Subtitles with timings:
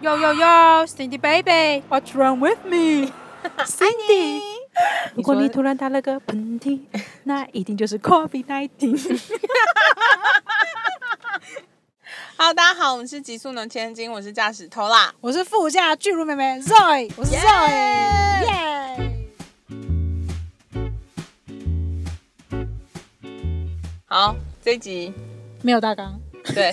[0.00, 3.12] Yo yo yo, Cindy baby, what's wrong with me?
[3.64, 4.40] Cindy，
[5.14, 6.80] 如果你突然打了个喷嚏，
[7.22, 9.20] 那一定就是 COVID nineteen。
[12.36, 15.14] Hello，大家好，我们是极速能千金，我是驾驶偷啦。
[15.20, 17.70] 我是副驾巨乳妹妹 Zoe，我是 Zoe，
[18.46, 19.26] 耶！
[24.06, 25.12] 好，这一集
[25.62, 26.20] 没有大纲，
[26.54, 26.70] 对，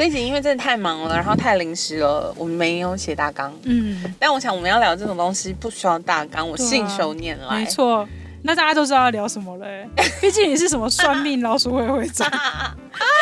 [0.00, 3.54] 这一集因为真的太忙了，然后太临时了，我们没有写大纲。
[3.64, 7.58] 嗯，但我想我们要聊这种东西不需要大纲，我信手拈来。
[7.58, 7.66] 没。
[7.66, 8.08] 错。
[8.42, 9.86] 那大家都知道要聊什么了欸，
[10.22, 12.26] 毕竟你是什么算命老鼠会会长。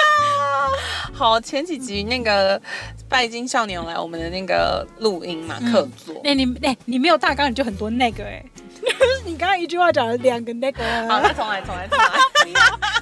[1.13, 2.63] 好，前几集那个
[3.09, 6.15] 拜金少年有来我们的那个录音嘛，嗯客座。
[6.23, 8.41] 哎、你哎、你没有大纲，你就很多那个哎、
[9.27, 12.05] 你刚刚一句话讲了两个那个，好，那重来，重来，重来。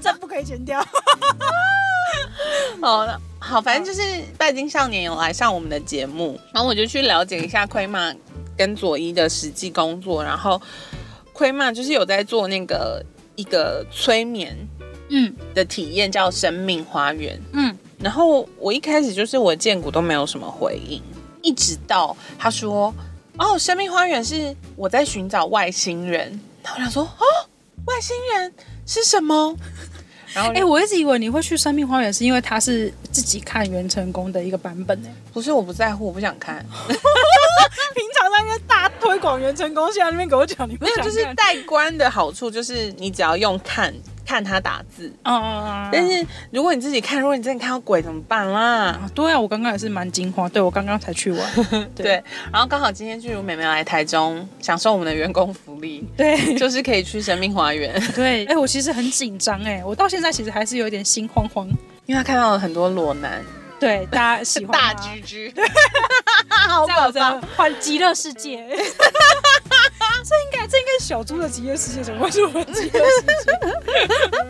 [0.00, 0.82] 这不可以剪掉。
[2.80, 8.12] 好了，好，反正就是拜金少年有来上我们的节目，然后我就去了解一下亏妈
[8.56, 10.60] 跟佐伊的实际工作，然后
[11.32, 13.00] 亏妈就是有在做那个
[13.36, 14.56] 一个催眠
[15.10, 17.40] 嗯的体验，叫生命花园。
[17.52, 21.00] 嗯，然后我一开始就是我见骨都没有什么回应，
[21.40, 22.92] 一直到他说
[23.38, 26.28] ：“哦，生命花园是我在寻找外星人。”
[26.64, 27.24] 然后我想说：“哦，
[27.86, 28.52] 外星人
[28.84, 29.56] 是什么？”
[30.36, 36.56] 然后哎、我一直以为你会去生命花园，是因为它是自己看袁成功的一个版本哎、不是我不在乎，我不想看。
[37.96, 43.94] 平常在那边大推广袁成功，现在那边给我讲你不没有，想就是看带观的好处，就是你只要用看
[44.26, 45.10] 看他打字。
[45.22, 48.88] 嗯嗯嗯，但是如果你自己看，如果你真的看到鬼怎么办啦？
[48.90, 51.48] 啊对啊，我刚刚也是蛮惊慌，对我刚刚才去玩，
[51.94, 61.68] 对，然后刚好今天巨乳妹妹来台中，享受我们的员工福利， 对就是可以去生命花园， 对，哎、我其实很紧张哎，我到现在其实还是有点心慌慌。
[62.06, 63.42] 因为他看到了很多裸男，
[63.80, 65.54] 对，大家喜欢大吗居居，
[66.48, 67.42] 好在我可怕的。
[67.56, 68.64] 环极乐世界。
[70.28, 73.52] 这应该这应该是小猪的极乐世界，怎么会是我的极乐世界？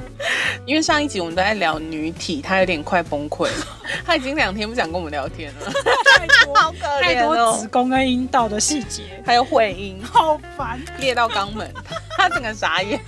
[0.65, 3.67] 因为上一集我们都在聊女体，她有点快崩溃了，
[4.07, 5.71] 他已经两天不想跟我们聊天了，
[6.19, 7.69] 太多好 可太多子。
[7.69, 10.81] 宫跟阴道的细节，还有会阴，好烦。
[10.99, 11.71] 裂到肛门，
[12.17, 12.99] 她整个傻眼。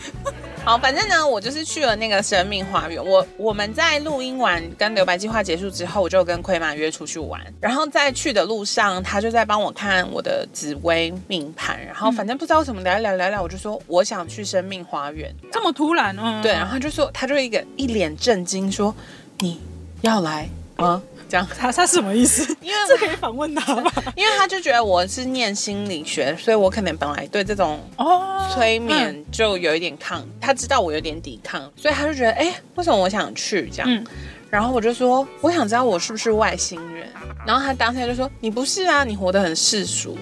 [0.69, 3.03] 好，反正呢，我就是去了那个生命花园。
[3.03, 7.41] 我我们在录音完跟留白计划结束之后，我就跟奎妈约出去玩。
[7.59, 11.83] 然后在去的路上，他就在帮我看我的紫薇命盘。
[11.87, 15.35] 然后反正不知道为什么聊一聊聊聊，我就说我想去生命花园。
[15.51, 18.95] 这么突然，嗯，对，然后他就说，他就一个一脸震惊说
[19.41, 19.59] ：“你
[20.03, 20.47] 要来
[20.77, 22.43] 吗？”这样，他他什么意思？
[22.63, 23.93] 因为这可以反问他吧？
[24.17, 33.87] 因为他就觉得我是念心理学，所以我可能本来对这种哦催眠就有一点抗，他知道我有点抵抗，所以他就觉得，哎、为什么我想去这样？
[33.89, 34.05] 嗯
[34.51, 37.07] 然后我就说，我想知道我是不是外星人。
[37.47, 40.13] 然后他当下就说，你不是啊，你活得很世俗。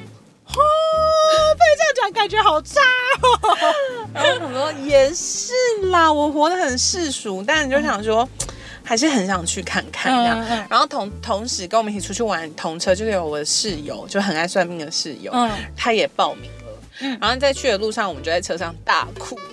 [0.49, 0.59] 哦，
[1.55, 2.81] 被这样讲感觉好差
[3.23, 3.56] 哦。
[4.12, 5.53] 然后我想说，也是
[5.93, 8.28] 啦，我活得很世俗，但你就想说，
[8.86, 10.41] 还是很想去看看这样。
[10.41, 16.80] 嗯嗯然后同同时跟我们一起出去玩同车，就是有我的室友，就很爱算命的室友，嗯，他也报名了。
[17.00, 19.36] 嗯然后在去的路上，我们就在车上大哭。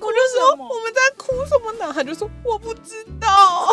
[0.00, 1.92] 我就什说我们在哭什么呢？
[1.92, 3.68] 他就说我不知道，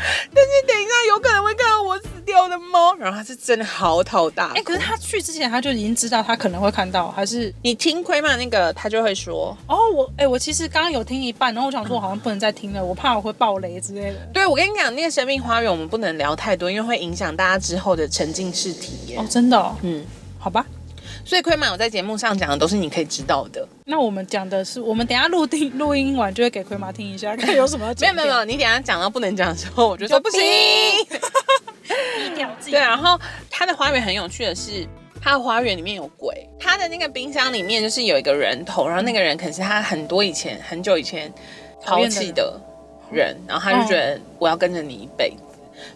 [0.34, 2.94] 但是等一下有可能会看到我死掉的猫。
[2.96, 4.54] 然后他是真的嚎啕大哭。
[4.54, 8.36] 哎，可是他去之前他就已经知道他可能会看到，还是你听亏嘛？
[8.36, 14.18] 那个他就会说，哦，我哎，我其实刚刚有听一半，然后我想说我好像不能再听了，我怕我会爆雷之类的。
[14.32, 19.20] 对我跟你讲，那个生命花园我们不能聊太多，因为会影响大家之后的沉浸式体验。
[19.20, 20.04] 哦，真的哦，嗯，
[20.38, 20.64] 好吧。
[21.28, 23.68] 所以亏嘛，我在节目上讲的都是你可以知道的。
[23.84, 30.40] 那我们讲的是，我们等下录听录音完就会给奎妈听一下，看有什么要没有没有没有，你等下讲到不能讲的时候，我就说不行。
[32.70, 34.88] 对，然后它的花园很有趣的是，
[35.20, 41.30] 他的花园里面有鬼，他的那个冰箱里面就是有一个人头，然后那个人可能是他很多以前很久以前
[41.84, 42.58] 抛弃的
[43.12, 45.42] 人，然后他就觉得我要跟着你一辈子，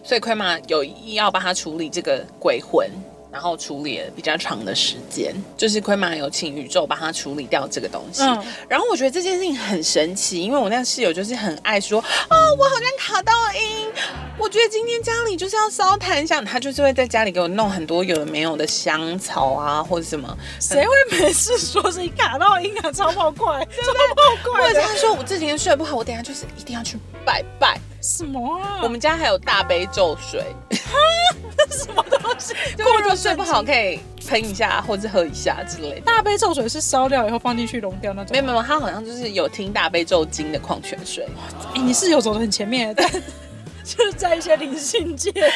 [0.03, 2.87] 所以亏妈有意要帮他处理这个鬼魂。
[3.33, 8.21] 然后处理了比较长的时间，就是亏妈有请宇宙帮他处理掉这个东西。
[8.21, 13.91] 嗯然后我觉得这件事情很神奇，因为我那个室友就是很爱说，哦，我好像卡到音，
[14.37, 22.91] 我觉得今天家里就是要烧檀香，他就是会在家里给我弄很多有的没有的香草啊，或者什么，谁会没事说自己卡到音啊？
[22.91, 27.79] 超爆快，超爆或快的者是他说我这几天睡得不好，我等下就是一定要去拜拜。
[28.03, 28.81] 什么啊？
[28.83, 30.43] 我们家还有大杯咒水，
[31.71, 32.53] 什么东西？
[32.77, 33.97] 就如果睡不好可以
[34.27, 36.01] 喷一下或者喝一下之类的。
[36.01, 38.31] 大杯咒水是烧掉以后放进去溶掉那种。
[38.33, 41.25] 没有没有，他好像就是有听大杯咒经的矿泉水。
[41.73, 43.09] 哎、你是有走的很前面，但
[43.85, 45.49] 就是在一些灵性界，对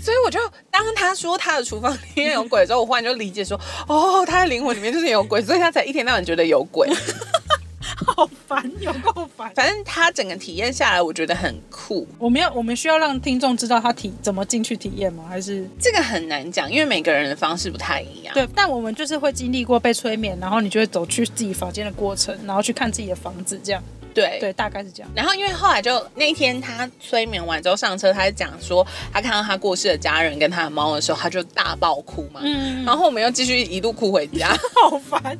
[0.00, 6.88] 所以我就当他说他的厨房里面有鬼之后，我忽然就理解说，哦，他的灵魂里面就是有鬼，所以他才一天到晚觉得有鬼。
[8.18, 9.48] 好烦，有够烦。
[9.54, 12.04] 反正他整个体验下来，我觉得很酷。
[12.18, 15.24] 我们要我们需要让听众知道他体怎么进去体验吗？
[15.28, 18.34] 还是这个很难讲，因为每个人的方式不太一样。
[18.34, 23.80] 对，但我们就是会经历过被催眠，然后你就会走去自己房间的过程，然后去看自己的房子，这样。
[24.20, 25.10] 对对，大概是这样。
[25.14, 32.40] 然后因为后来就那一天他催眠完之后上车，他就讲说他看到他过世的家人跟他的猫的时候，他就大爆哭嘛。
[32.42, 32.84] 嗯。
[32.84, 34.48] 然后我们又继续一路哭回家，
[34.82, 35.38] 好烦。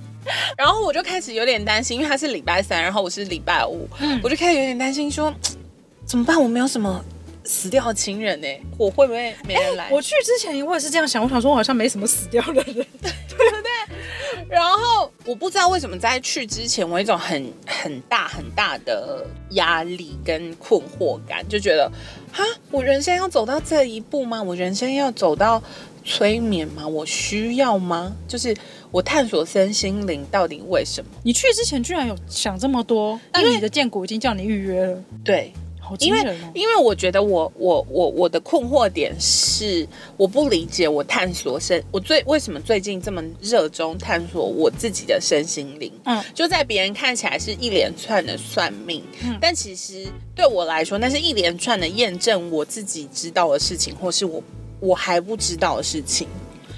[0.57, 3.89] 然后我就开始有点担心，因为他是礼拜三，然后我是礼拜五，
[4.23, 5.33] 我就开始有点担心说
[6.05, 6.41] 怎么办？
[6.41, 7.05] 我没有什么
[7.45, 8.47] 死掉的亲人呢，
[8.77, 9.89] 我会不会没人来？
[9.91, 14.49] 我去之前我也是这样想，我想说我好像没什么死掉的人， 对不对？
[14.49, 21.91] 然后我不知道为什么在去之前，我有一种很很大很大的压力跟困惑感，就觉得
[22.33, 24.43] 哈，我人生要走到这一步吗？
[24.43, 25.63] 我人生要走到
[26.05, 26.87] 催眠吗？
[26.87, 28.15] 我需要吗？
[28.27, 28.57] 就是
[28.91, 31.11] 我探索身心灵到底为什么？
[31.23, 33.19] 你去之前居然有想这么多？
[33.31, 35.53] 但你的建股已经叫你预约了，对。
[36.01, 39.87] 因为因为我觉得我我我我的困惑点是
[40.17, 54.43] 我不理解我探索身我最为什么最近这么热衷探索我自己的身心灵，嗯，就在别人看起来是一连串的算命，嗯，但其实对我来说那是一连串的验证我自己知道的事情，或是我
[54.81, 56.29] 我还不知道的事情，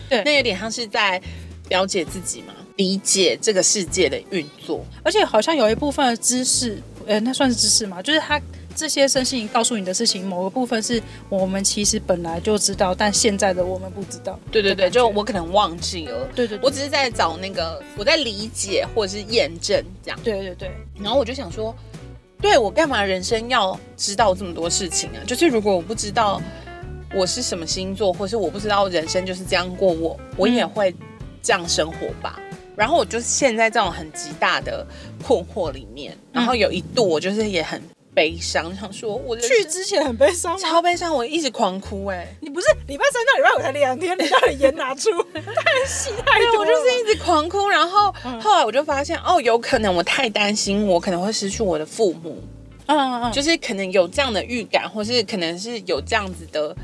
[0.09, 1.21] 对，那有点像是在
[1.69, 8.03] 了解自己嘛，理解这个世界的运作，而且好像有一部分的知识，呃，那算是知识吗？
[8.03, 8.41] 就是他。
[8.81, 14.41] 这些身心灵告诉你的事情，某个部分是我们其实本来就知道，但现在的我们不知道。
[14.51, 16.27] 对对对，就我可能忘记了。
[16.35, 20.19] 对对，我只是在找那个，我在理解或者是验证这样。
[20.25, 20.71] 对对对。
[20.99, 21.77] 然后我就想说，
[22.41, 25.21] 对我干嘛人生要知道这么多事情啊？
[25.27, 26.41] 就是如果我不知道
[27.15, 30.95] 我是什么星座，或是我不知道人生就是这样过，我我也会
[31.43, 32.41] 这样生活吧。
[32.75, 34.87] 然后我就陷在这种很极大的
[35.23, 36.17] 困惑里面。
[36.33, 37.79] 然后有一度我就是也很。
[38.13, 42.27] 悲伤，想说我去之前很悲伤，超悲伤，我一直狂哭哎！
[42.41, 45.11] 你不是礼拜三到礼拜五才两天，你到底演哪出？
[45.33, 47.69] 太戏太多，我就是一直狂哭。
[47.69, 52.43] 然后后来我就发现，哦，有可能我太担心，我可能会失去我的父母。
[52.87, 56.77] 嗯嗯嗯，就是可能有这样的预感，或是可能是有这样子的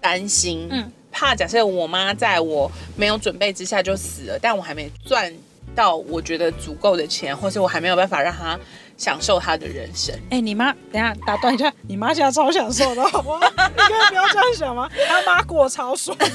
[0.00, 5.32] 担心，嗯，怕假设我妈在我没有准备之下就死了，但我还没赚
[5.74, 8.60] 到我觉得足够的钱，或是我还没有办法让她。
[8.96, 10.14] 享受他的人生。
[10.30, 13.40] 哎，你妈，等下打断一下，你妈现在超享受的，好不好？
[13.40, 14.88] 你可以不要这样想吗？
[15.08, 16.16] 他妈过超爽。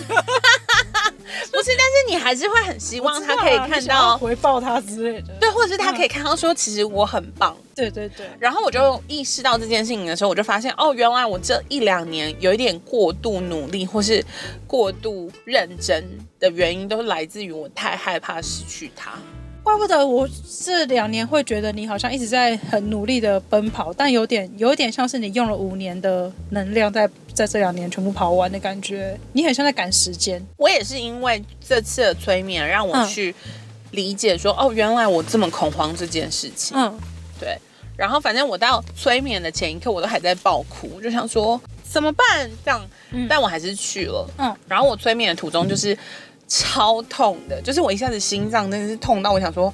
[1.49, 5.33] 不是，但是你还是会很希望他可以看到回报他之类的。
[5.39, 7.55] 对，或者是他可以看到说，其实我很棒。
[7.73, 8.29] 对对对。
[8.39, 14.23] 然后我就意识到这件事情的时候，我就发现，哦，原来我这一两年有一点过度努力，或是
[14.67, 16.03] 过度认真
[16.39, 19.13] 的原因，都是来自于我太害怕失去他。
[19.63, 20.27] 怪不得我
[20.63, 30.43] 这两年会觉得你好像一直在很努力的奔跑，但有点有点像是你用了五年的能量在在这两年全部跑完的感觉，你很像在赶时间。
[30.57, 33.33] 我也是因为这次的催眠让我去
[33.91, 36.75] 理解说，哦，原来我这么恐慌这件事情。
[36.75, 36.99] 嗯，
[37.39, 37.55] 对。
[37.95, 42.83] 然后反正我到催眠的前一刻，我都还在爆哭，我就想说怎么办这样，
[43.29, 44.27] 但我还是去了。
[44.39, 45.95] 嗯，然后我催眠的途中就是。
[46.53, 49.73] 超痛的，就是我一下子心脏真的是痛到我想说，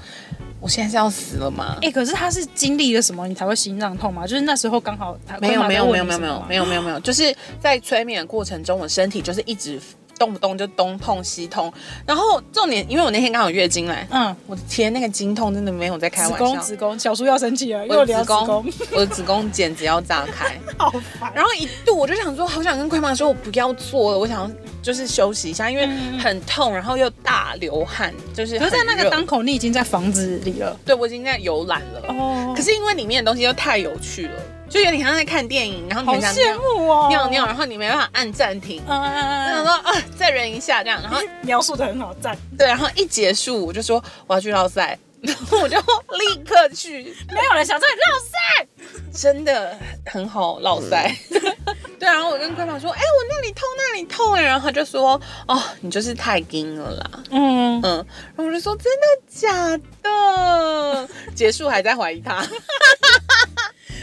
[0.59, 1.75] 我现在是要死了吗？
[1.81, 4.27] 哎，可是他是经历了什么，你才会心脏痛吗？
[4.27, 9.81] 就是那时候刚好没有没有没有没有没有没有没有没有，就是在催眠的过程中，我身体就是一直。
[10.17, 11.71] 动不动就东痛西痛，
[12.05, 16.37] 然后重点，因为我那天刚好月经来，嗯，我的天，那个经痛真的没有在开玩笑。
[16.37, 21.31] 子宫，子宫，小叔要生气了， 我的子宫，我的子宫简直要炸开， 好烦。
[21.33, 25.87] 然后一度我就想说，好想跟快妈说，我不要做了，我想就是休息一下，因为
[26.19, 34.33] 很痛，然后又大流汗，就是可是在那个当口，你已经在房子里了，对我已经在游览了，哦，可是因为里面的东西又太有趣了。
[34.69, 42.37] 就有点像在看电影，然后你想羡慕哦，尿尿，然后你没办法按暂停，嗯嗯想说啊，再忍一下这样，然后描述的很好，赞。
[42.57, 48.67] 对，然后一结束我就说我要去绕赛， 然后我就立刻去，没有人想在绕赛，
[49.13, 51.15] 真的很好绕赛。
[51.99, 57.81] 对，然后我跟官方说，哎，我那里痛，那里痛哎，然后他就说，哦，你就是太惊了啦，嗯。
[57.81, 58.05] 嗯，
[58.35, 61.09] 然后我就说真的假的？
[61.35, 62.45] 结束还在怀疑他。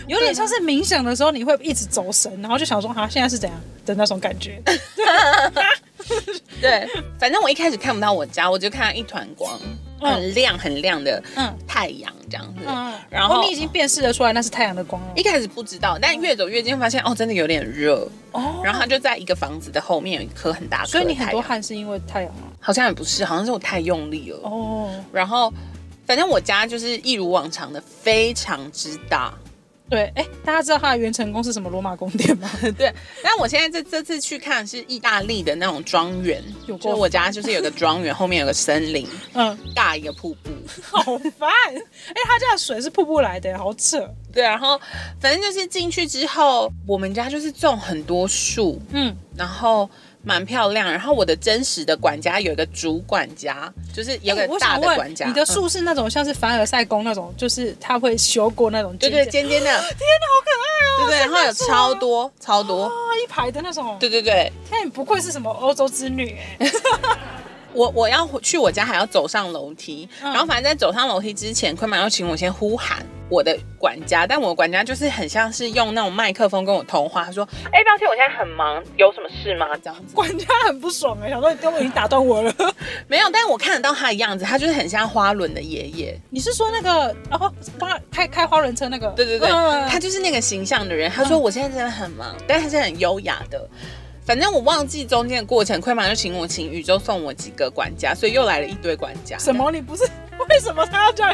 [0.07, 4.61] 有点像是冥想的时候，你会一直走神，然后就想说，哈，现在是怎样的那种感觉？
[6.61, 6.87] 对，
[7.19, 9.59] 反正我一开始看不到我家，我就看到一团光，
[10.01, 12.63] 很亮很亮的嗯太阳这样子。
[12.67, 15.09] 嗯，然后你已经辨识得出来那是太阳的光了。
[15.17, 18.07] 一开始不知道，但越走越近发现哦，真的有点热。
[18.33, 22.49] 哦，然后它就在一个房子的后面有一颗很大所以你很多汗是因为太阳吗？
[22.61, 24.39] 好像也不是，好像是我太用力了。
[24.43, 25.53] 哦，然后
[26.07, 29.33] 反正我家就是一如往常的非常之大。
[29.89, 32.51] 对，哎，大家知道它的元成功是什么罗马宫殿吗？
[32.77, 40.51] 对，但我现在这这次去看是意大利的那种庄园，有够就是我家就是有个庄园， 后面有个森林，嗯，大一个瀑布。
[40.91, 41.51] 好烦。
[41.77, 44.09] 哎，他家的水是瀑布来的，好扯。
[44.33, 44.81] 对，然后
[45.21, 49.89] 反正就是进去之后，我们家就是种很多树，嗯，然后
[50.25, 50.91] 蛮漂亮。
[50.91, 55.27] 然后我的真实的管家有一个主管家，就是有个大的管家。
[55.27, 61.07] 你的嗯树是那种像是凡尔赛宫那种，就是它会修过那种对尖尖，对尖尖的， 天哪，好可爱哦！
[61.07, 62.91] 对对，然后有超多超多，啊
[63.23, 63.97] 一排的那种。
[64.01, 64.51] 对对对。
[64.69, 66.71] 天啊，你不愧是什么欧洲之女哎。
[67.75, 82.55] 我我要回去我家还要走上楼梯，嗯然后反正在走上楼梯之前，坤满要请我先呼喊我的管家，但我的管家就是很像是用那种麦克风跟我通话，他说：“哎、抱歉，我现在很忙，有什么事吗？”这样子管家很不爽哎，想说你根本已经打断我了。
[83.09, 89.09] 没有，但是我看得到他的样子，他就是很像花轮的爷爷，你是说那个哦，花开开花轮车那个？
[89.11, 91.11] 对对对，嗯他就是那个形象的人。
[91.11, 93.69] 他说：“我现在真的很忙，但他是很优雅的。”
[94.27, 99.37] 反正我忘记中间的过程，坤满就请我请宇宙送我几个管家，所以又来了一堆管家。
[99.39, 99.71] 什么？
[99.71, 100.05] 你不是
[100.49, 101.27] 为什么他要叫？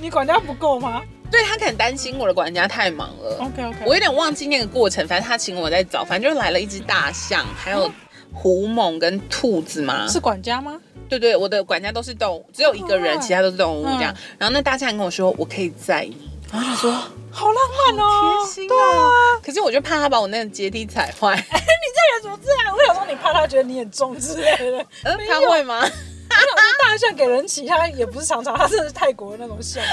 [0.00, 3.36] 你管家不够吗对他可能担心我的管家太忙了。
[3.40, 7.90] ？OK OK，我有点忘记那个过程，反正他请我在找，反正就来了一只大象，还有
[8.32, 10.06] 狐猛跟兔子嘛。
[10.08, 10.80] 是管家吗？
[11.08, 14.36] 对对，我的管家都是动物，只有一个人，哦其他都是动物这样嗯。
[14.38, 16.30] 然后那大象跟我说，我可以载你。
[16.50, 16.90] 然后他说
[17.30, 17.56] 好浪
[17.96, 21.36] 漫哦，贴心对啊，啊，可是我就怕他把我那个阶梯踩坏。
[21.36, 22.74] 你这人怎么这样？
[22.74, 24.78] 我想说你怕他觉得你很重之类的。
[25.04, 25.78] 呃，他会吗？
[25.80, 29.88] 我想说大象给人骑，他也不是常常，他真的是泰国的那种象啊。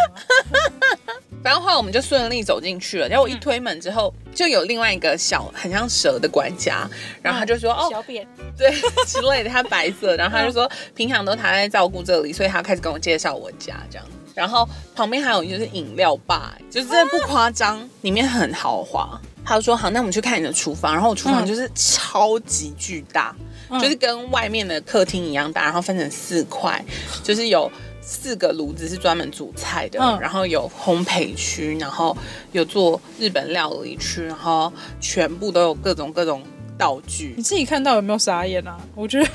[1.45, 3.07] 反正后来我们就顺利走进去了。
[3.07, 6.89] 然后我一推门之后，就有另外一个小很像蛇的管家，
[7.21, 8.71] 然后他就说：“哦，小扁， 对
[9.05, 14.07] 之类的，他白色，然后他就说平常都他在照顾这里，所以他开始跟我介绍我家这样。
[14.33, 19.21] 然后旁边还有就是饮料吧，就是真的不夸张，里面很豪华。
[19.45, 23.35] 他就说好，那我们去看你的厨房，然后我厨房嗯就是超级巨大，
[23.69, 26.83] 嗯就是跟外面的客厅一样大，然后分成四块，
[27.21, 27.71] 就是有。
[28.05, 32.15] 四个炉子是专门煮菜的，嗯然后有烘焙区，然后
[32.51, 34.71] 有做日本料理区，然后
[35.01, 36.43] 全部都有各种各种
[36.77, 37.41] 道具你。
[37.43, 38.77] 自己看到有没有傻眼啊？
[38.93, 39.27] 我觉得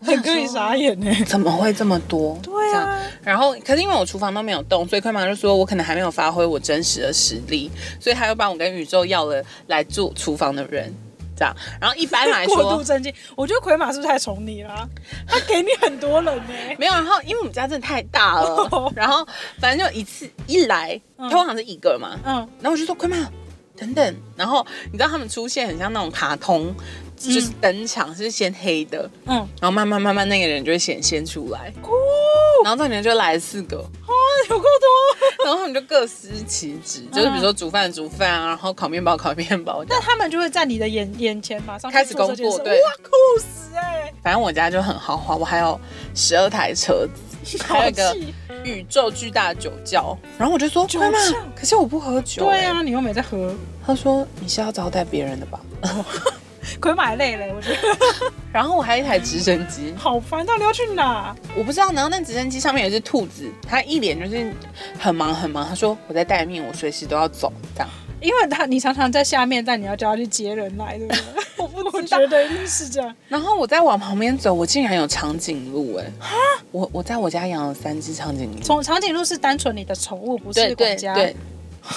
[0.00, 1.12] 很可以傻眼呢。
[1.26, 2.38] 怎么会这么多？
[2.42, 10.94] 对啊，然后，可是因为我厨房都没有动，所以快妈就说我可能还没有发挥我真实的实力，所以他又帮我跟宇宙要了来做厨房的人，
[11.36, 11.54] 这样。
[11.80, 13.12] 然后一般来 过度说震惊。
[13.36, 14.88] 我觉得魁马是不是太宠你了啊？
[15.28, 16.52] 他给你很多人呢。
[16.78, 19.26] 没有，然后因为我们家真的太大了，然后
[19.60, 23.16] 反正就一次一来，嗯通常是一个嘛，嗯，然后我就说魁马
[23.76, 26.74] 等等，然后你知道他们出现很像那种卡通，
[27.16, 31.72] 就是登场是先黑的，嗯，然后慢慢慢慢那个人就会显现出来，
[32.64, 33.84] 然后这里面就来了四个。
[34.50, 35.44] 有够多。
[35.44, 39.84] 然后他们就各司其职，就是比如说煮饭煮饭啊，然后烤面包烤面包。
[39.88, 44.12] 那他们就会在你的眼眼前马上去开始工作对哇，酷死哎！
[44.22, 45.78] 反正我家就很豪华，我还有
[46.14, 47.06] 十二台车
[47.44, 48.16] 子，还有一个
[48.64, 50.16] 宇宙巨大的酒窖。
[50.38, 52.48] 然后我就说，酒妈妈窖可是我不喝酒、欸。
[52.48, 53.54] 对啊，你又没在喝，
[53.86, 55.60] 他说你是要招待别人的吧？
[56.80, 57.76] 葵马也累了，我觉得
[58.52, 61.34] 然后我还有一台直升机，好烦，到底要去哪？
[61.56, 61.90] 我不知道。
[61.92, 64.52] 然后那直升机上面有一只兔子，它一脸就是
[64.98, 65.66] 很忙很忙。
[65.68, 67.88] 他说我在待命，我随时都要走这样。
[68.18, 71.22] 因为他你常常在下面，但你要叫他去接人来，对不对？
[71.58, 73.14] 我不我觉得一定是这样。
[73.28, 76.04] 然后我再往旁边走，我竟然有长颈鹿哎、
[76.72, 78.62] 我我在我家养了三只长颈鹿。
[78.62, 81.14] 从长颈鹿是单纯你的宠物，不对对是管家。
[81.14, 81.36] 对，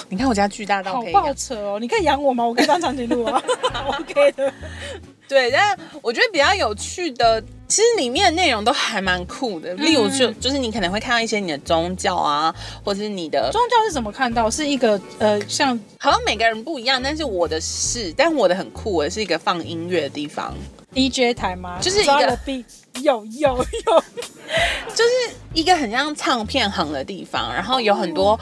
[0.10, 1.36] 你看我家巨大到好可以养。
[1.36, 1.78] 扯哦！
[1.80, 2.46] 你可以养我吗？
[2.46, 3.42] 我可以当长颈鹿啊，
[4.00, 4.52] OK 的。
[5.28, 9.72] 对，但我觉得比较有趣的，其实里面的内容都还蛮酷的。
[9.76, 12.54] 例如就就是你可能会看到一些你的宗教啊，
[12.84, 14.50] 或者是你的，宗教是怎么看到？
[14.50, 20.56] 是一个呃，像好像每个人不一样，但是我的是，但我的很酷，我是一个放音乐的地方
[20.96, 21.78] ，DJ 台吗？
[21.80, 22.66] 就是一个抓了 B，
[23.04, 24.04] 有有有，
[24.96, 28.40] 就是一个很像唱片行的地方，然后有很多。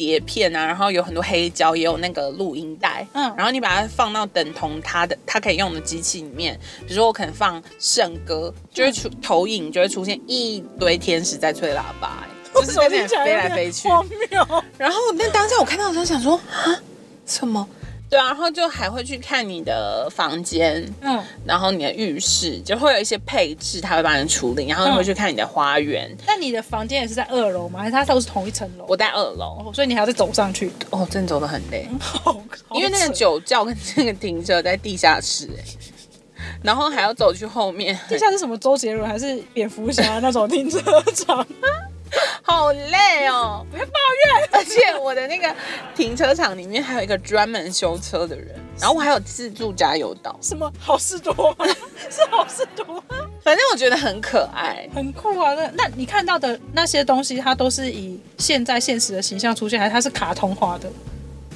[0.00, 13.88] 碟片啊，然后有很多黑胶，也有那个录音带，嗯嗯，然后你把它放到等同它的它可以用的机器里面，比如说我可能放圣歌，就会出投影，就会出现一堆天使在吹喇叭、 欸就是在那里飞来飞去。
[13.88, 14.64] 荒谬。
[14.78, 16.80] 然后那当下我看到的时候想说啊，
[17.26, 17.68] 什么？
[18.10, 26.10] 对啊，然后就还会去看你的房间，嗯，然后你的浴室，就会有一些配置，他会帮你处理，然后会去看你的花园。
[26.26, 27.78] 那你的房间也是在二楼吗？
[27.78, 28.84] 还是它都是同一层楼？
[28.88, 30.70] 我在二楼，哦，所以你还要再走上去。
[30.90, 35.64] 哦，真的走得很累， 好因为那个酒窖跟那个停车在地下室，哎，
[36.62, 38.58] 然后还要走去后面，地下是什么？
[38.58, 40.80] 周杰伦还是蝙蝠侠那种停车
[41.14, 41.46] 场？
[42.42, 43.64] 好累哦。
[43.70, 44.48] 不要抱怨。
[44.52, 45.54] 而且我的那个
[45.94, 51.66] 停车场里面还有一个专门修车的人，然后我还有自助加油岛，什么好事多吗？
[52.10, 53.26] 是好事多吗？
[53.42, 54.88] 反正我觉得很可爱。
[54.94, 55.54] 很酷啊！
[55.54, 60.90] 那那你看到的那些东西，它都是以现在现实的形象出现，还是它是卡通化的？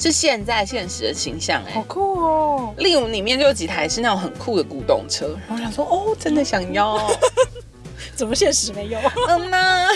[0.00, 2.75] 是现在现实的形象哎、好酷哦！
[2.79, 6.99] 例如里面就有几台是那种很酷的古董车，然后我想说哦，真的想要，
[8.15, 8.99] 怎么现实没有？
[9.29, 9.89] 嗯呐。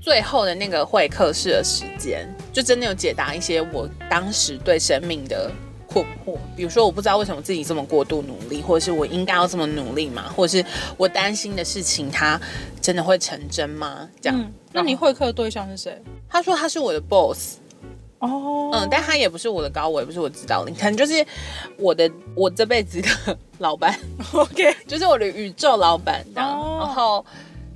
[0.00, 5.50] 最后的那个会客室的时间，就真的有解答一些我当时对生命的
[5.88, 10.30] 困惑，比如说我不知道为什么自己这么过度努力，或者是我应该要这么努力吗？
[10.36, 10.64] 或者是
[10.96, 12.40] 我担心的事情，它
[12.80, 14.08] 真的会成真吗？
[14.20, 16.00] 这样，嗯，那你会客的对象是谁？
[16.28, 17.56] 他说他是我的 boss，
[18.18, 21.24] 哦，嗯，但他也不是我的高我，也不是我指导灵，可能就是
[21.76, 23.98] 我的我这辈子的 老板，
[24.32, 26.50] OK， 就是我的宇宙老板这样。
[26.60, 27.24] 哦然后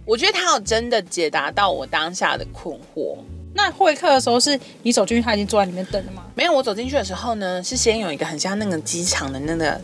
[0.06, 3.16] 我觉得他有真的解答到我当下的困惑。
[3.52, 6.23] 那会客的时候是你走进去，他已经坐在里面等了吗？
[6.35, 9.80] 没有，我走进去的时候呢，是先有一个很像那个机场的那个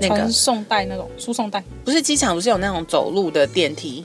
[0.00, 1.62] 那个传，送带那种输送带。
[1.84, 4.04] 不是机场，不是有那种走路的电梯？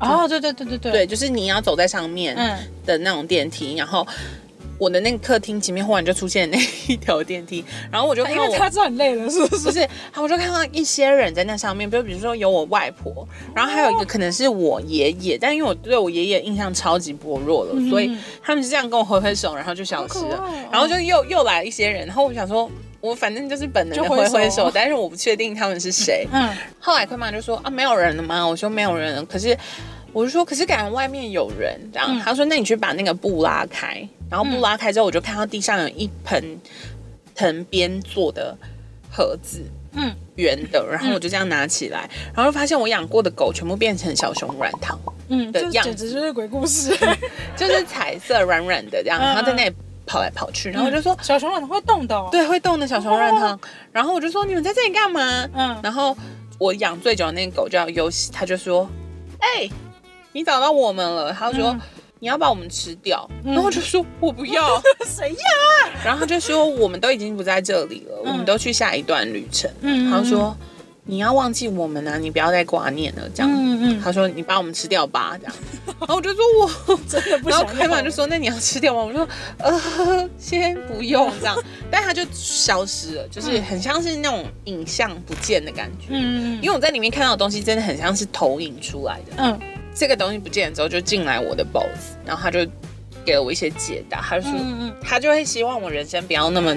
[0.00, 4.06] 哦，对对对对对，对，就是你要走在上面嗯，的那种电梯，然后。
[4.80, 6.58] 我的那个客厅前面忽然就出现那
[6.88, 9.64] 一条电梯， 然后我就看我因为他是很累了，是不是？
[9.66, 22.70] 不是，我就看到一些人在那上面，就比如说有我外婆，然后还有一个可能是我爷爷，但因为我对我爷爷印象超级薄弱了，所以他们是这样跟我挥挥手，然后就消失了然后就又又来一些人，然后我想说。
[23.02, 26.28] 我反正就是本能的挥挥手，但是我不确定他们是谁。
[26.30, 28.46] 嗯，后来坤妈就说啊，没有人了吗？
[28.46, 29.56] 我说没有人了，可是
[30.12, 31.78] 我就说，可是感觉外面有人。
[31.92, 36.58] 这样，嗯他说那你去把那个布拉开，然后布拉开之后，我就看到地上有一盆
[37.34, 38.56] 藤编做的
[39.10, 39.62] 盒子，
[39.92, 44.98] 嗯，圆的，然后我就这样拿起来，然后发现我养过的狗全部变成小熊软糖，
[45.28, 46.96] 嗯，的样子简直就是鬼故事。
[47.56, 49.74] 就是彩色软软的这样，嗯然后在那里
[50.06, 51.16] 跑来跑去，然后我就说。
[51.22, 53.58] 小熊软会动的、哦，，对，会动的小熊软糖，
[53.92, 55.48] 然后我就说你们在这里干嘛？
[55.54, 56.16] 嗯，然后
[56.58, 58.88] 我养最久的那个狗叫尤西，他就说
[59.40, 59.68] ：“哎、
[60.32, 61.80] 你找到我们了。”他就说：“嗯
[62.22, 63.26] 你要把我们吃掉。
[63.42, 64.78] 然后我就说：“我不要。
[65.08, 65.90] 谁呀？
[66.04, 69.70] 然后他就说：“我们都已经不在这里了，我们都去下一段旅程。
[69.80, 70.54] 嗯他说
[71.06, 73.50] ：“你要忘记我们啊，你不要再挂念了。”这样。
[73.50, 75.54] 嗯嗯，他说：“你把我们吃掉吧。”这样。
[75.98, 77.64] 然后我就说：“我。”真的不 然后。
[77.64, 81.56] 开满就说：“那你要吃掉吗？”我说：“呃，先不用这样。”
[81.90, 86.08] 但他就消失了，就是很像是那种影像不见的感觉。
[86.10, 89.32] 嗯，嗯因为我在里面看到的东西真的很像是投影出来的。
[89.38, 89.58] 嗯
[89.94, 92.64] 这个东西不见了之后，就进来我的 boss，然后他就
[93.24, 94.20] 给了我一些解答。
[94.20, 96.76] 他就说，嗯嗯他就会希望我人生不要那么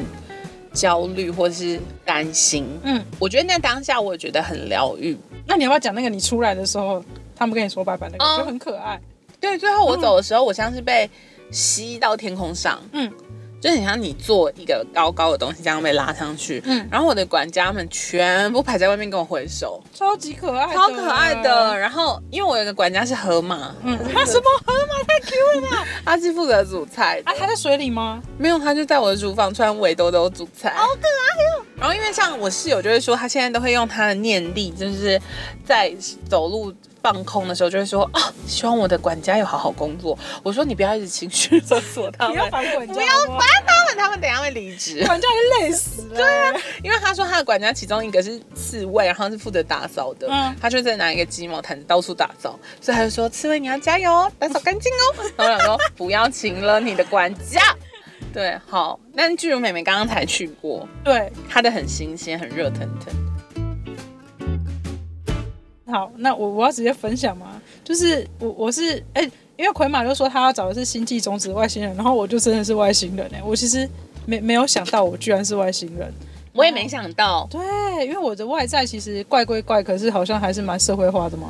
[0.73, 2.67] 焦虑或是担心。
[2.83, 5.17] 嗯，我觉得那当下我也觉得很疗愈。
[5.45, 7.03] 那你要不要讲那个你出来的时候，
[7.35, 8.99] 他们跟你说拜拜那个，哦就很可爱。
[9.39, 11.09] 对，最后我走的时候，我像是被
[11.51, 13.11] 吸到天空上，嗯
[13.63, 16.61] 就很像你坐一个高高的东西这样被拉上去。
[16.65, 21.79] 嗯然后我的管家们全部排在外面跟我挥手，超级可爱的，超可爱的。。
[21.79, 25.87] 然后因为我有个管家是河马，嗯，他什么河马太 Q 了吧？
[26.03, 27.31] 他是负责煮菜的。
[27.31, 28.21] 啊，他在水里吗？
[28.37, 31.65] 没有，他就在我的厨房穿围兜兜煮菜，好可爱哦。
[31.77, 35.19] 然后因为像我室友就会说，他现在都会用他的念力，就是
[35.65, 35.93] 在
[36.29, 36.73] 走路
[37.03, 40.17] 放空的时候就会说啊，希望我的管家有好好工作。
[40.41, 45.03] 我说你不要一直情绪勒索他们不要，烦管家，不要好烦他们，他们等下会离职。
[45.05, 46.15] 管家也累死了。
[46.15, 55.25] 对啊，因为他说他的管家其中一个是刺猬，然后是负责打扫的，嗯他就在拿一个鸡毛掸子到处打扫，所以他就说刺猬你要加油哦，打扫干净哦。
[55.35, 57.61] 然后我想说不要请了你的管家。
[58.33, 63.13] 对，好，但巨乳妹妹刚刚才去过，对，她的很新鲜，很热腾腾。
[65.93, 69.21] 好，那我我要直接分享吗，就是我我是哎、
[69.55, 73.87] 因为奎马就说他要找的是星际种子外星人，然后我就真的是外星人哎、我其实
[74.25, 76.11] 没没有想到我居然是外星人。
[76.51, 77.61] 我也没想到，对，
[78.07, 81.49] 因为我的外在其实怪归怪，可是好像还是蛮社会化的嘛，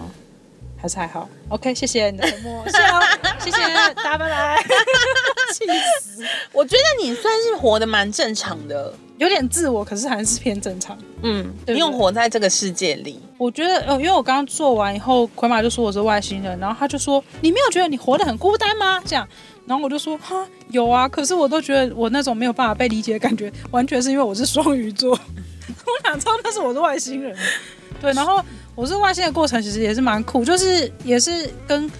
[0.75, 1.29] 还是还好。
[1.47, 3.01] OK，谢谢你的沉默，谢哦，
[3.39, 4.61] 谢谢大家，拜拜。
[5.55, 5.65] 气
[6.01, 8.93] 死，我觉得你算是活得蛮正常的。
[9.17, 10.97] 有点自我，可是还是偏正常。
[11.21, 19.01] 嗯，对你有活在这个世界里，我觉得，呃，因为我刚刚做完以后，奎玛就说我是外星人，然后他就说你没有觉得你活得很孤单吗？
[19.05, 19.27] 这样，
[19.65, 25.11] 然后我就说哈有啊，可是我都觉得我那种没有办法被理解的感觉，完全是因为我是双鱼座，
[25.67, 27.35] 我哪知道那是我是外星人？
[27.99, 28.41] 对，然后
[28.75, 31.91] 我是外星的过程其实也是蛮酷，就是也是跟。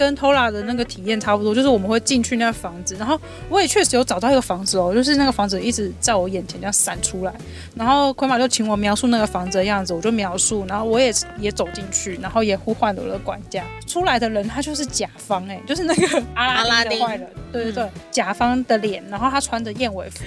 [0.00, 7.34] 跟 Tola 的那个体验差不多，就是我们会进去那个房子，然后我也确实有找到一个房子哦，就是那个房子一直在我眼前这样闪出来，
[7.74, 20.24] 然后奎马就请我描述那个房子的样子，我就描述，然后我也也走进去，然后也呼唤了我的管家，出来的人他就是甲方哎，就是那个 阿拉丁的坏人，对对对，甲方的脸，然后他穿着燕尾服，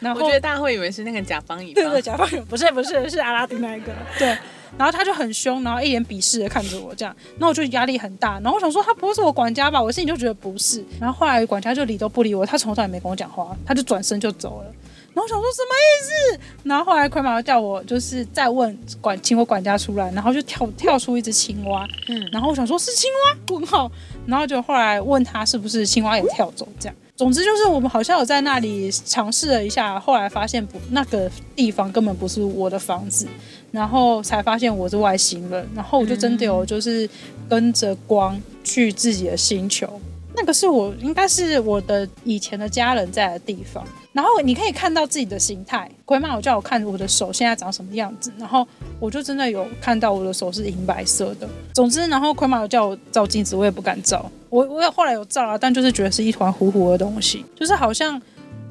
[0.00, 4.36] 然后我觉得大家会以为是那个甲方乙方，对对，甲方乙不是不是是阿拉丁那一个，对。
[4.76, 8.40] 然后他就很凶，然后一脸鄙视的看着我，这样，然后我就压力很大。
[8.40, 9.82] 然后我想说，他不会是我管家吧？
[9.82, 10.84] 我心里就觉得不是。
[11.00, 14.72] 然后后来管家就理都不理我，他从头到尾没跟我讲话，他就转身就走了。
[15.14, 16.40] 然后我想说什么意思？
[16.64, 21.86] 然后后来快马叫我就是再问管，请我管家出来，然后就跳跳出一只青蛙。
[22.08, 23.54] 嗯，然后我想说是青蛙？
[23.54, 23.90] 问号。
[24.26, 26.96] 然后就后来问他是不是青蛙也跳走，这样。
[27.14, 33.28] 总之就是我们好像有在那里尝试了一下，后来发现不，那个地方根本不是我的房子。
[33.74, 37.10] 然后才发现我是外星人，然后我就真的有就是
[37.48, 40.00] 跟着光去自己的星球，
[40.36, 43.84] 那个是我应该是我的以前的家人在的地方。
[44.12, 48.64] 然后你可以看到自己的形态，鬼马有叫我看我的手现在长什么样子，然后
[49.00, 51.48] 我就真的有看到我的手是银白色的。
[51.74, 58.22] 总之，然后鬼马有叫我照镜子，我也不敢照，我我也后来有照啊，但就是觉得是一团糊糊的东西，就是好像。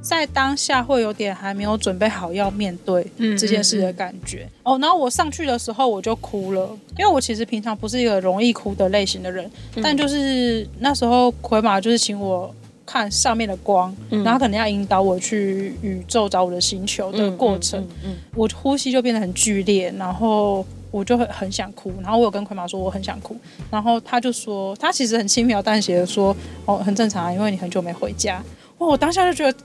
[0.04, 4.46] 在当下会有点还没有准备好要面对这件事的感觉。
[4.63, 9.50] 哦，然后我上去的时候我就哭了，因为我其实平常不是一个容易哭的类型的人，
[9.82, 12.54] 但就是那时候奎马就是请我
[12.86, 17.88] 看上面的光，然后可能要引导我去宇宙找我的星球的过程，
[18.36, 23.38] 我呼吸就变得很剧烈，然后我就很很想哭，然后我有跟奎马说我很想哭，
[23.72, 26.36] 然后他就说他其实很轻描淡写的说
[26.66, 28.44] 哦很正常啊，因为你很久没回家。
[28.88, 29.58] 我当下就觉得，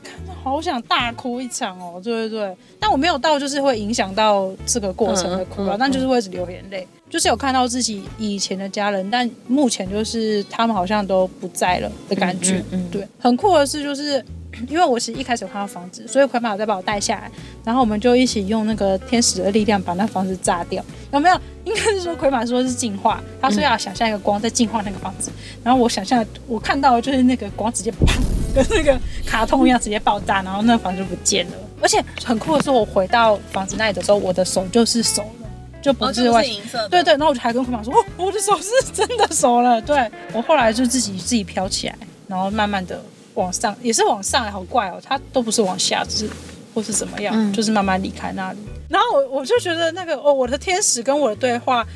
[0.42, 12.88] 好想大哭一场哦，对对对，但我没有到就是会影响到这个过程的哭啊，但就是会一直流眼泪，就是有看到自己以前的家人，但目前就是他们好像都不在了的感觉，嗯。
[12.90, 14.24] 对，很酷的是就是。
[14.68, 17.30] 因为我是一开始有看到房子，所以魁马再把我带下来，
[17.64, 20.84] 然后我们就一起用那个天使的力量把那房子炸掉。
[21.12, 21.40] 有没有？
[21.64, 25.30] 应该是说魁马说是进化，他说要想象一个光在进化那个房子。
[25.62, 28.06] 然后我想象，我看到就是那个光直接砰，
[28.54, 31.52] 跟那个卡通一样直接爆炸，然后那个房子就不见了。
[31.80, 35.48] 而且很酷的是，我回到房子那里的时候，我的手就是熟了，
[35.80, 36.88] 就不是外银色。
[36.88, 39.80] 对对，然后我就还跟魁马说，哦，我的手是真的熟了。
[39.80, 43.00] 对我后来就自己自己飘起来，然后慢慢的。
[43.38, 46.31] 往上也是往上，好怪哦，它都不是往下，只是
[46.74, 48.59] 或是怎么样，就是慢慢离开那里。
[48.88, 51.87] 然后我我就觉得那个哦，我的天使跟我的对话，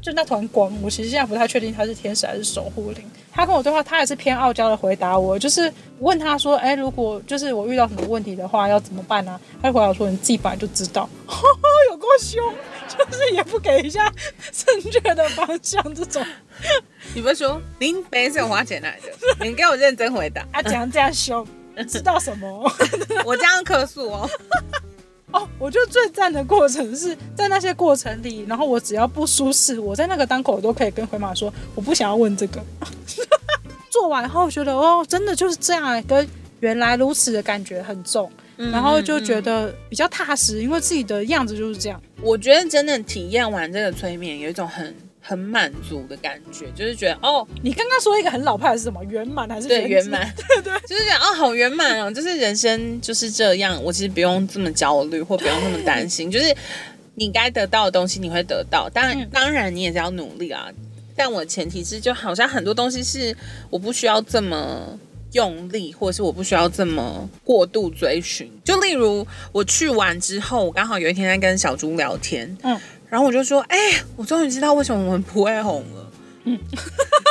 [0.00, 3.04] 就那团光，我其实现在不太确定它是天使还是守护灵。
[3.32, 11.08] 他跟我对话，他也是偏傲娇的回答我，就是问他说：“哎，如果就是我遇到什么问题的话，要怎么办呢？”他就回答说：“你自己本来就知道。
[11.90, 12.40] ”有够凶，
[12.86, 14.12] 就是也不给一下
[14.52, 16.24] 正确的方向，这种。
[17.14, 19.08] 你不是说您没是花钱来的？
[19.44, 20.46] 你给我认真回答。
[20.52, 21.46] 啊，讲这样凶，
[21.88, 22.70] 知道什么？
[23.24, 24.28] 我这样客诉哦。
[25.32, 32.62] 哦，我觉得最赞的过程是在那些过程里，然后我只要不舒适，我在那个当口我都可以跟回马说，我不想要问这个。
[33.90, 36.26] 做完后觉得哦，真的就是这样，跟
[36.60, 42.00] 原来如此的感觉很重，然后就觉得比较踏实，因为自己的样子就是这样。
[42.22, 44.94] 我觉得真的体验完这个催眠，有一种很。
[45.32, 49.02] 很满足的感觉，就是觉得哦，你刚刚说一个很老派的是什么？
[49.04, 50.30] 圆满还是对圆满？
[50.36, 53.82] 对对，就是讲哦，好圆满哦，就是人生就是这样。
[53.82, 56.54] 我其实不用这么焦虑，或不用那么担心， 就是
[57.14, 58.90] 你该得到的东西你会得到。
[58.90, 60.68] 当然，当然你也是要努力啊。
[61.16, 63.34] 但我前提是，就好像很多东西是
[63.70, 64.98] 我不需要这么
[65.32, 68.52] 用力，或者是我不需要这么过度追寻。
[68.62, 72.78] 就例如我去完之后，我刚好有一天在跟小猪聊天，嗯。
[73.12, 73.76] 然后我就说，哎，
[74.16, 76.10] 我终于知道为什么我们不会红了。
[76.44, 76.58] 嗯，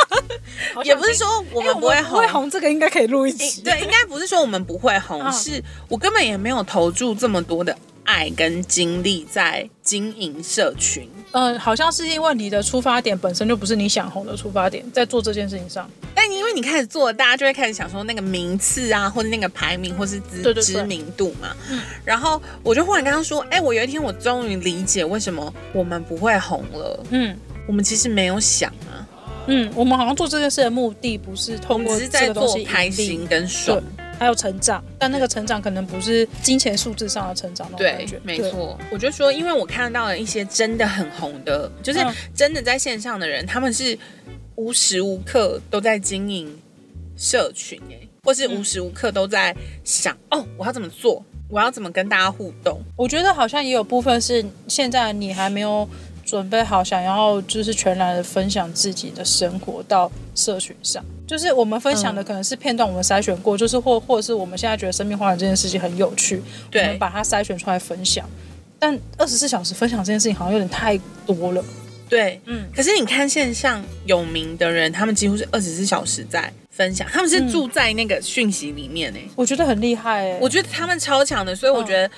[0.85, 3.63] 也不是说我们不会红，不会红这个应该可以录一集。
[3.63, 11.09] 对，应该不是说我们不会红，是我根本也没有投注这么多的爱跟精力在经营社群。
[11.31, 15.89] 嗯，好像是因为你的出发点本身就不是你想红的出发点，在做这件事情上。
[16.13, 21.55] 但因为你开始做，大家就会开始想说那个名次啊，或者那个排名，或是知知名度嘛。
[21.69, 21.81] 嗯。
[22.03, 27.05] 然后我就忽然跟他说：“哎，我有一天我终于理解为什么我们不会红了。
[27.11, 27.35] 嗯，
[27.67, 29.07] 我们其实没有想啊。
[29.47, 33.81] 嗯，我们好像做这件事的目的不是通过这个东西开心跟爽。”
[34.19, 37.67] 还有成长，但那个成长可能不是金钱数字上的成长。
[37.75, 38.79] 对，没错。
[38.91, 41.99] 我就说，因为我看到了一些真的很红的，就是
[42.35, 43.97] 真的在线上的人，他们是
[44.61, 46.55] 无时无刻都在经营
[47.17, 47.81] 社群。
[47.89, 52.79] 哎，或是无时无刻都在想，哦，我要怎么做，我要怎么跟大家互动。
[52.95, 55.89] 我觉得好像也有部分是现在你还没有
[56.23, 61.03] 准备好，想要就是全然的分享自己的生活到社群上。
[61.25, 66.39] 就是我们分享的可能是片段，我们筛选过，就是或或者是我们现在觉得生命花园这件事情很有趣，
[66.71, 68.29] 我们把它筛选出来分享。
[68.77, 70.95] 但二十四小时分享这件事情好像有点太
[71.25, 71.63] 多了。
[72.11, 72.69] 对，嗯。
[72.75, 82.11] 可是你看线上有名的人，他们几乎是二十四小时在分享，他们是住在那个讯息里面哎，我觉得很厉害哎，我觉得他们超强的，所以我觉得。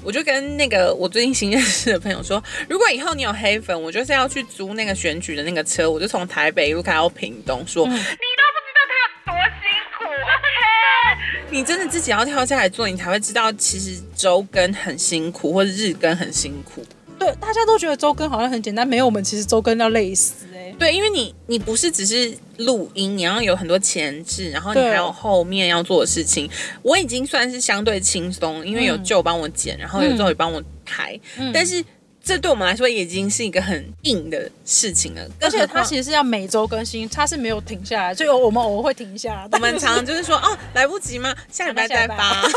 [0.00, 11.50] 我就跟那个我最近新认识的朋友说，如果以后你有黑粉，我就是要去租那个选举的那个车，我就从台北一路开到屏东，说你都不知道他有多辛苦，OK？
[11.50, 16.86] 你真的自己要跳下来做，你才会知道其实周更很辛苦，或者日更很辛苦。
[17.18, 20.46] 对，大家都觉得周更好像很简单，没有我们其实周更要累死。
[20.78, 26.48] 对，因为你你不是只是录音，你要有很多前置，然后你还有后面要做的事情。
[26.82, 31.18] 我已经算是相对轻松，因为有舅帮我剪，然后有周也帮我拍。
[31.52, 31.84] 但是
[32.22, 35.28] 这对我们来说已经是一个很硬的事情了。
[35.40, 39.48] 而且它其实是要每周更新，它是没有停下来，就我们偶尔会停下来。
[39.50, 41.34] 我们常常就是说，哦，来不及吗？
[41.50, 42.40] 下礼拜再发。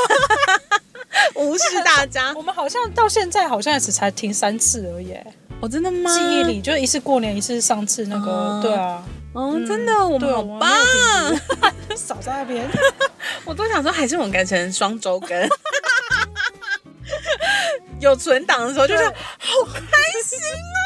[1.36, 2.34] 无视大家。
[2.38, 5.15] 我们好像到现在好像也只才停三次而已。
[5.62, 6.12] 哦，真的吗？
[6.12, 10.69] 记忆里就一次过年，一次上次那个，对啊，哦，真的，我们好棒，
[11.95, 12.67] 少在那边，
[13.45, 15.50] 我都想说，还是我们改成双周更，
[18.00, 19.12] 有存档的时候就是好
[19.65, 19.82] 开
[20.26, 20.81] 心哦。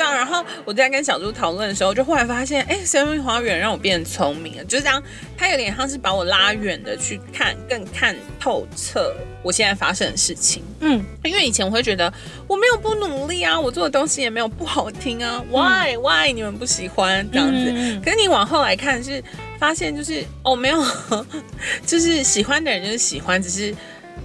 [0.00, 5.02] 这样，然后我在跟小猪讨论的时候，就忽然发现，哎，生命花园让我变聪明了，就是这样，
[5.36, 10.62] 它有点像是把我拉远的去看，更看透彻我现在发生的事情。
[10.80, 12.10] 嗯，因为以前我会觉得
[12.48, 18.00] 我没有不努力啊，我做的东西也没有不好听啊，Why Why 你们不喜欢这样子？
[18.02, 19.22] 可是你往后来看，是
[19.58, 20.82] 发现就是哦，没有，
[21.84, 23.74] 就是喜欢的人就是喜欢，只是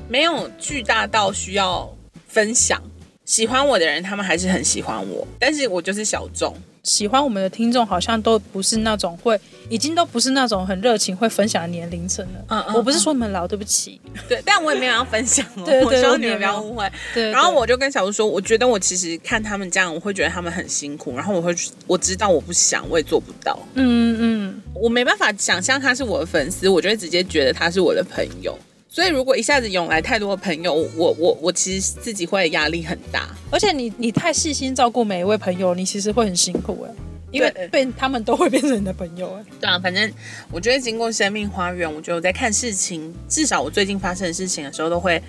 [0.07, 1.93] 没有巨大到需要
[2.29, 2.81] 分享。
[3.25, 6.55] 喜欢我的人，他们还是很喜欢我，但是我就是小众。
[6.83, 9.35] 喜欢我们的听众好像都不是那种会，
[9.69, 12.45] 已经都不是那种很热情会分享的年龄层了。
[12.49, 12.75] 嗯嗯。
[12.75, 13.99] 我不是说你们老，对不起。
[14.29, 15.63] 对，但我也没有要分享哦。
[15.65, 15.99] 对对。
[15.99, 16.87] 希望你们不要误会。
[17.15, 17.31] 对。
[17.31, 21.15] 然后我就跟小鹿说，我觉得我其实看他们这样，我会觉得他们很辛苦。
[21.15, 21.55] 然后我会，
[21.87, 23.57] 我知道我不想，我也做不到。
[23.73, 24.61] 嗯嗯。
[24.75, 28.55] 我没办法想象他是我的粉丝，我就会直接觉得他是我的朋友。
[28.95, 33.27] 所以，如果一下子涌来太多的朋友，我我我其实自己会压力很大。
[33.51, 36.95] 而且，你你太细心照顾每一位朋友，你其实会很辛苦哎，
[37.29, 39.43] 因为被他们都会变成你的朋友哎。
[39.59, 40.09] 对啊，反正
[40.49, 45.21] 我觉得经过生命花园，我觉得我在看事情，至少我最近发生的事情的时候，都会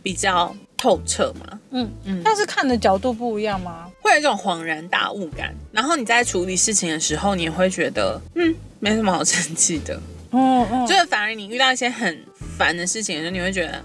[0.00, 1.58] 比较透彻嘛。
[1.72, 2.22] 嗯嗯。
[2.24, 3.90] 但是看的角度不一样吗？
[4.00, 5.52] 会有一种恍然大悟感。
[5.72, 10.00] 然后你在处理事情的时候，你也会觉得嗯，没什么好生气的。
[10.30, 10.86] 哦哦。
[10.88, 12.18] 就是反而你遇到一些很。
[12.58, 13.80] 烦的事情的时候，你会觉得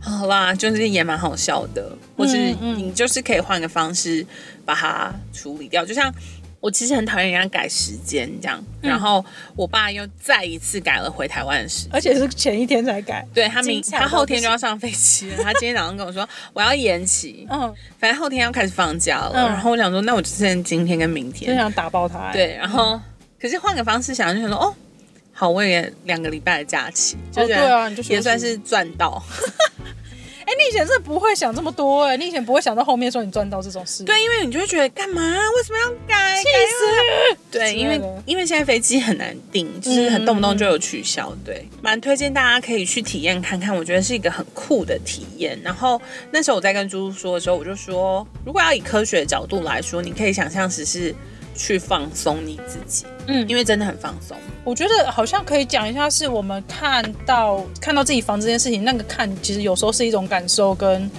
[0.00, 4.26] 好啦，就是也蛮好笑的，或是你就是可以换个方式
[4.64, 5.84] 把它处理掉。
[5.84, 6.10] 就像
[6.58, 9.22] 我其实很讨厌人家改时间这样，然后
[9.54, 13.22] 我爸又再一次改了回台湾的时，而且是前一天才改。
[13.34, 19.32] 对他明他后天就要上飞机了，他今天早上跟我说我要延期，嗯，反正后天要开始放假了。
[19.34, 22.32] 然后我想说，那我就剩今天跟明天，就想打爆他。
[22.32, 22.98] 对，然后
[23.38, 24.74] 可是换个方式想，就想说哦。
[25.34, 29.20] 好，我也两个礼拜的假期，就对啊，你就也算是赚到。
[30.46, 34.04] 哎，你以前是不会想这么多哎，你以前不会想到后面说你赚到这种事。
[34.04, 35.22] 对，因为你就会觉得干嘛？
[35.22, 36.36] 为什么要改？
[36.36, 37.38] 气死！
[37.50, 41.34] 对，因为因为现在飞机很难订，就是很动不动就有取消。
[41.42, 45.58] 对，蛮推荐大家可以去体验看看，我觉得是一个很酷的体验。
[45.64, 51.14] 然后那时候我在跟猪猪说的时候，我就说，如果要以科学的角度来说，你可以想象只是
[51.54, 54.36] 去放松你自己，嗯，因为真的很放松。
[54.64, 61.10] 我觉得好像可以讲一下，是我们看到看到自己房这件事情，那个看其实有时候是一种感受，跟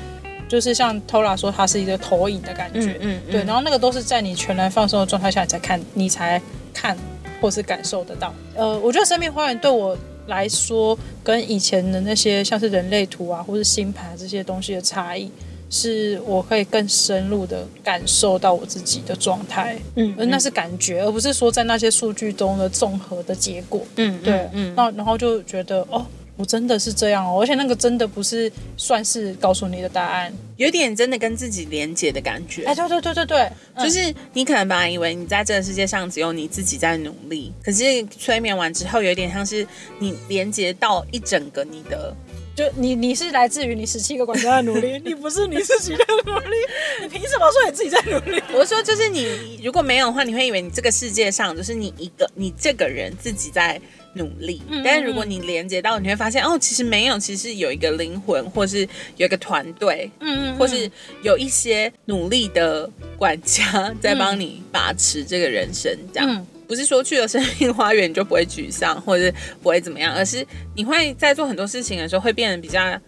[0.48, 6.42] 就是像 Tola 说，它是一个投影的感觉，嗯嗯，对，然后那个都是在你全然放松的状态下，你才看，你才
[6.74, 6.98] 看
[7.42, 8.34] 或是感受得到。
[8.56, 15.32] 呃，我觉得生命花园对我来说，跟以前的那些像是人类图啊，或是星盘这些东西的差异。
[15.70, 26.06] 是我可以更深入的感受到我自己的状态，嗯，而那是感觉，而不是说在那些数据中的综合的结果，嗯，对，嗯，那然后就觉得哦，
[26.38, 33.52] 我真的是这样哦，而且那个真的不是算是告诉你的答案，有点真的跟自己连接的感觉，哎，对对对对对，
[33.84, 37.84] 就是你可能本来以为你在这个世界上只有你自己在努力，可是
[38.18, 39.68] 催眠完之后，有点像是
[40.00, 42.16] 你连接到一整个你的。
[42.56, 46.56] 就你，你是来自于你十七个管家的努力，你不是你自己的努力，
[47.04, 48.42] 你凭什么说你自己在努力？
[48.54, 53.80] 我说就是你如果没有的话，你会以为你这个世界上就是你一个，你这个人自己在
[54.14, 54.62] 努力。
[54.86, 58.88] 但是如果你连接到，你会发现哦，其实没有，其实有一个灵魂，或是
[59.18, 60.90] 有一个团队，嗯嗯，或是
[61.24, 66.48] 有一些努力的管家在帮你把持这个人生，这样。
[66.68, 73.00] 不是说去了生命花园你就不会沮丧，或者是不会怎么样，而是你会在做很多事情的时候会变得比较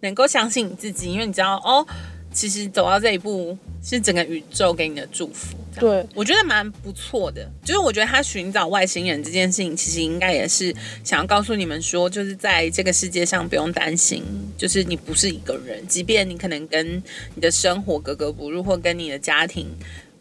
[0.00, 1.86] 能够相信你自己，因为你知道哦，
[2.32, 5.56] 其实走到这一步是整个宇宙给你的祝福。
[5.78, 7.46] 对，我觉得蛮不错的。
[7.62, 10.74] 就是我觉得他寻找外星人这件事情，其实应该也是
[11.04, 14.22] 想要告诉你们说，就是在这个世界上不用担心，
[14.56, 16.96] 就是你不是一个人，即便你可能跟
[17.34, 19.68] 你的生活格格不入，或跟你的家庭。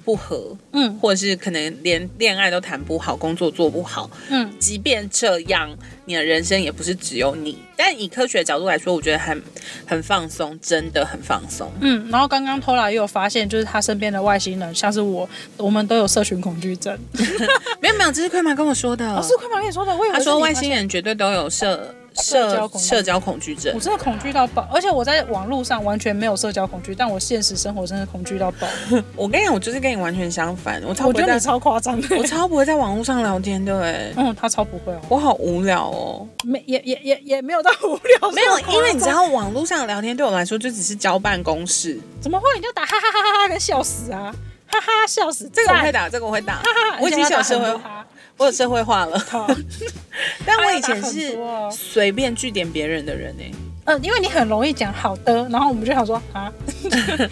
[0.05, 7.57] 不合，嗯，或者是可能连恋爱都谈不好，工作做不好，嗯，即便这样，你的人生也不是只有你。
[7.75, 9.41] 但以科学的角度来说，我觉得很
[9.85, 11.69] 很放松，真的很放松。
[11.81, 16.97] 嗯，然后刚刚偷来又有发现，就是他身边的外星人，像是我，我们都有社群恐惧症。
[17.81, 19.91] 没有没有，这是快马跟我说的，是快马跟你说的。
[20.13, 21.93] 他说外星人绝对都有社。
[22.17, 28.67] 社社交恐惧症，我真的恐惧到爆，而且我在网络上完全没有社交恐惧，但我现实生活真的恐惧到爆。
[29.15, 34.13] 我跟你讲，我就是跟你完全相反，我超我觉得你超夸张，我超不会在网络上聊天的哎。
[34.17, 42.45] 嗯，他超不会哦，我好无聊哦，没也也也也没有到无聊，没有，因为你知道网络上聊天对我来说就只是交办公室，怎么会？
[42.55, 44.33] 你就打哈哈哈哈哈跟笑死啊，
[44.67, 46.61] 哈哈笑死，这个我会打，这个我会打，
[47.01, 48.05] 我已经笑社会化。
[48.37, 49.19] 我有社会化了，
[50.45, 51.37] 但我以前是
[51.71, 53.43] 随便据点别人的人呢。
[53.85, 56.51] 嗯，因为你很容易讲好的，然后我们就想说啊，
[56.89, 57.29] 的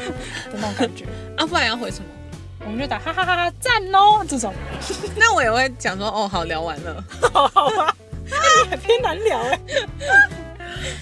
[0.54, 1.06] 那种感觉。
[1.36, 2.06] 啊，不然要回什么？
[2.66, 4.54] 我们就打哈哈哈哈赞哦这种。
[5.18, 7.96] 那我也会讲说哦，好聊完了，好吧？
[8.66, 9.60] 你也偏难聊哎。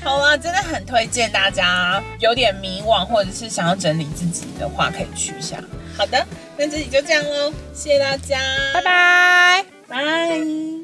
[0.04, 5.58] 好啦，真的很推荐大家，有点迷惘或者是想要整理自己的话，可以去一下。
[5.98, 6.26] 好的，
[6.58, 8.40] 那这里就这样喽，谢谢大家，
[8.74, 9.81] 拜拜。
[9.91, 10.81] 拜。